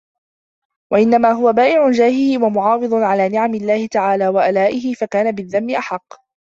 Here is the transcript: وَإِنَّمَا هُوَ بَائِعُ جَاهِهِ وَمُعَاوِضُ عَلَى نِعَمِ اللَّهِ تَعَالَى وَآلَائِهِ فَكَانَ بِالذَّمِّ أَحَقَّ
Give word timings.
وَإِنَّمَا 0.91 1.31
هُوَ 1.31 1.53
بَائِعُ 1.53 1.91
جَاهِهِ 1.91 2.43
وَمُعَاوِضُ 2.45 2.93
عَلَى 2.93 3.29
نِعَمِ 3.29 3.53
اللَّهِ 3.55 3.87
تَعَالَى 3.87 4.27
وَآلَائِهِ 4.27 4.93
فَكَانَ 4.93 5.31
بِالذَّمِّ 5.31 5.69
أَحَقَّ 5.69 6.21